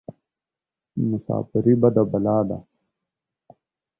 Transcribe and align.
مساپرى 1.09 1.73
بده 1.81 2.03
بلا 2.11 2.37
ده. 2.49 2.57